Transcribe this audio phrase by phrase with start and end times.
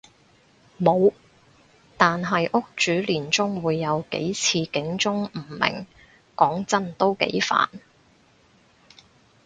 [0.79, 1.13] 無，
[1.95, 5.85] 但係屋主年中會有幾次警鐘誤鳴，
[6.35, 7.69] 講真都幾煩